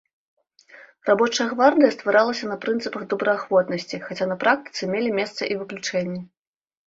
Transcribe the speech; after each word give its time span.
Рабочая 1.09 1.45
гвардыя 1.51 1.89
стваралася 1.95 2.45
на 2.53 2.55
прынцыпах 2.63 3.05
добраахвотнасці, 3.13 4.01
хаця 4.07 4.25
на 4.33 4.37
практыцы 4.45 4.83
мелі 4.95 5.09
месца 5.19 5.41
і 5.53 5.61
выключэнні. 5.63 6.19